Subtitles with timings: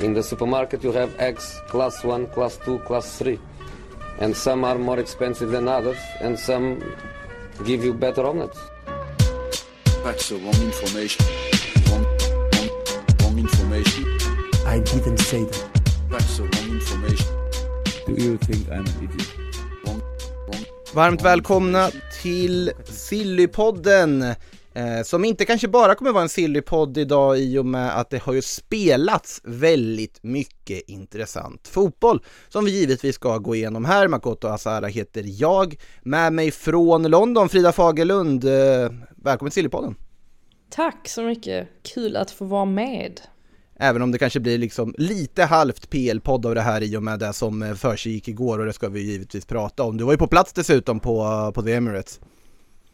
[0.00, 3.38] In the supermarket you have eggs class 1, class 2, class 3.
[4.18, 6.82] And some are more expensive than others and some
[7.64, 8.58] give you better omelets.
[10.02, 11.26] That's the wrong information.
[11.90, 12.04] Wrong,
[12.54, 12.68] wrong,
[13.20, 14.04] wrong information.
[14.66, 15.82] I didn't say that.
[16.08, 17.26] That's the wrong information.
[18.06, 19.34] Do you think I'm an idiot?
[19.84, 20.02] Wrong,
[20.46, 20.64] wrong.
[20.94, 21.90] Varmt välkomna
[22.22, 24.34] till Sillypodden!
[24.74, 28.22] Eh, som inte kanske bara kommer vara en Sillypodd idag i och med att det
[28.22, 34.08] har ju spelats väldigt mycket intressant fotboll som vi givetvis ska gå igenom här.
[34.08, 35.76] Makoto Asara heter jag.
[36.02, 38.44] Med mig från London, Frida Fagerlund.
[38.44, 39.94] Eh, välkommen till Sillypodden!
[40.70, 43.20] Tack så mycket, kul att få vara med.
[43.78, 47.18] Även om det kanske blir liksom lite halvt PL-podd av det här i och med
[47.18, 49.96] det som eh, försiggick igår och det ska vi givetvis prata om.
[49.96, 52.20] Du var ju på plats dessutom på, på The Emirates.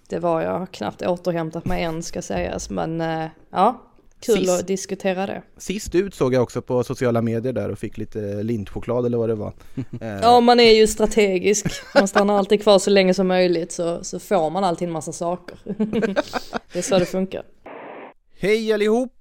[0.08, 3.82] Det var jag knappt återhämtat mig än ska sägas, men eh, ja,
[4.20, 5.42] kul Sist- att diskutera det.
[5.56, 9.28] Sist ut såg jag också på sociala medier där och fick lite lintchoklad eller vad
[9.28, 9.52] det var.
[10.00, 11.66] Eh, Ja, man är ju strategisk.
[11.94, 15.12] Man stannar alltid kvar så länge som möjligt så, så får man alltid en massa
[15.12, 15.58] saker.
[16.72, 17.42] det är så det funkar.
[18.38, 19.12] Hej allihop!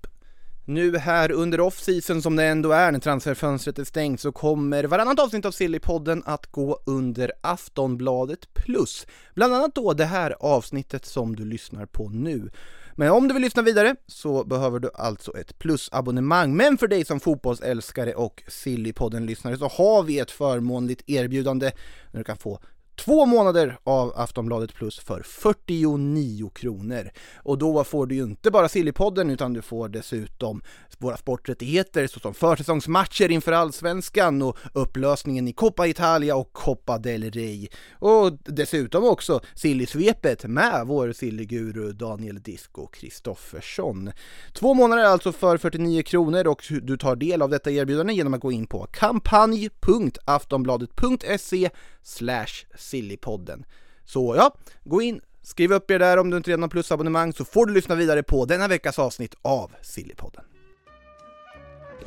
[0.68, 5.20] Nu här under off-season som det ändå är när transferfönstret är stängt så kommer varannat
[5.20, 9.08] avsnitt av Sillypodden att gå under Aftonbladet plus.
[9.36, 12.50] Bland annat då det här avsnittet som du lyssnar på nu.
[12.96, 16.56] Men om du vill lyssna vidare så behöver du alltså ett plusabonnemang.
[16.56, 21.72] Men för dig som fotbollsälskare och Sillypodden-lyssnare så har vi ett förmånligt erbjudande
[22.12, 22.60] där du kan få
[22.96, 27.10] Två månader av Aftonbladet Plus för 49 kronor.
[27.44, 30.62] Och då får du ju inte bara Sillypodden utan du får dessutom
[30.98, 37.68] våra sporträttigheter såsom försäsongsmatcher inför Allsvenskan och upplösningen i Coppa Italia och Coppa del Rey.
[37.94, 44.12] Och dessutom också Sillysvepet med vår Sillyguru Daniel Disco Kristoffersson.
[44.54, 48.42] Två månader alltså för 49 kronor och du tar del av detta erbjudande genom att
[48.42, 51.70] gå in på kampanj.aftonbladet.se
[52.04, 53.66] slash sillypodden.
[54.06, 54.52] Så ja,
[54.84, 57.74] gå in, skriv upp er där om du inte redan har plusabonnemang så får du
[57.74, 60.44] lyssna vidare på denna veckas avsnitt av Sillypodden.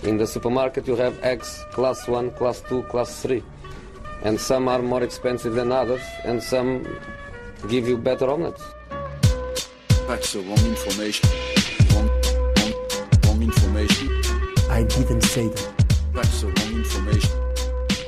[0.02, 3.42] In the supermarket you have eggs class 1, class 2, class 3.
[4.25, 6.84] And some are more expensive than others and some
[7.69, 8.62] give you better omelets.
[10.08, 11.28] That's the wrong information.
[11.94, 12.08] Wrong,
[12.56, 12.72] wrong,
[13.25, 14.08] wrong information.
[14.70, 15.86] I didn't say that.
[16.14, 17.31] That's the wrong information.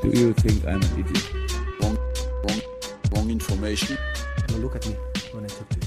[0.03, 1.40] Do you think I'm an idiot?
[3.31, 3.97] information.
[4.49, 4.95] Now look at me
[5.33, 5.80] when I talk to you.